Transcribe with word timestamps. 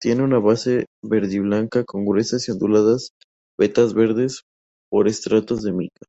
Tiene 0.00 0.24
una 0.24 0.40
base 0.40 0.86
verdiblanca, 1.04 1.84
con 1.84 2.04
gruesas 2.04 2.48
y 2.48 2.50
onduladas 2.50 3.10
vetas 3.56 3.94
verdes, 3.94 4.40
por 4.90 5.06
estratos 5.06 5.62
de 5.62 5.70
mica. 5.70 6.04